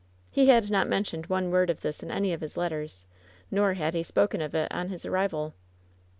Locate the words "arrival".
5.05-5.53